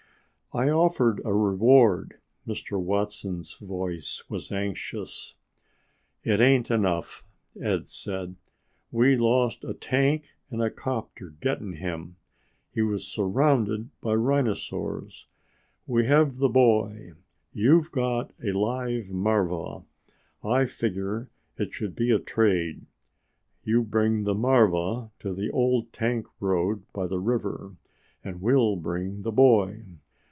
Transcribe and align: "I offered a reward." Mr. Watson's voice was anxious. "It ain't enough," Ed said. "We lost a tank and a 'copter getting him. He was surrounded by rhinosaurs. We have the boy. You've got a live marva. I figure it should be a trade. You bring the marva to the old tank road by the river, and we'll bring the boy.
"I 0.53 0.69
offered 0.69 1.21
a 1.23 1.31
reward." 1.33 2.19
Mr. 2.45 2.77
Watson's 2.77 3.55
voice 3.55 4.21
was 4.29 4.51
anxious. 4.51 5.35
"It 6.23 6.41
ain't 6.41 6.69
enough," 6.69 7.23
Ed 7.57 7.87
said. 7.87 8.35
"We 8.91 9.15
lost 9.15 9.63
a 9.63 9.73
tank 9.73 10.33
and 10.49 10.61
a 10.61 10.69
'copter 10.69 11.29
getting 11.39 11.75
him. 11.75 12.17
He 12.73 12.81
was 12.81 13.07
surrounded 13.07 13.91
by 14.01 14.15
rhinosaurs. 14.15 15.25
We 15.87 16.05
have 16.07 16.39
the 16.39 16.49
boy. 16.49 17.13
You've 17.53 17.93
got 17.93 18.33
a 18.43 18.51
live 18.51 19.09
marva. 19.09 19.85
I 20.43 20.65
figure 20.65 21.29
it 21.55 21.71
should 21.71 21.95
be 21.95 22.11
a 22.11 22.19
trade. 22.19 22.85
You 23.63 23.83
bring 23.83 24.23
the 24.25 24.35
marva 24.35 25.11
to 25.19 25.33
the 25.33 25.49
old 25.49 25.93
tank 25.93 26.27
road 26.41 26.83
by 26.91 27.07
the 27.07 27.19
river, 27.21 27.77
and 28.21 28.41
we'll 28.41 28.75
bring 28.75 29.21
the 29.21 29.31
boy. 29.31 29.85